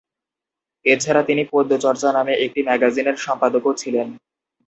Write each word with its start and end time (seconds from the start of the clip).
এছাড়া 0.85 1.21
তিনি 1.23 1.41
"পদ্য 1.51 1.71
চর্চা" 1.83 2.09
নামে 2.11 2.33
একটি 2.45 2.59
ম্যাগাজিনের 2.67 3.17
সম্পাদকও 3.25 3.73
ছিলেন। 3.81 4.07